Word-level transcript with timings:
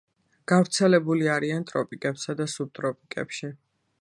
გავრცელებული 0.51 1.29
არიან 1.35 1.69
ტროპიკებსა 1.73 2.39
და 2.41 2.51
სუბტროპიკებში. 2.57 3.53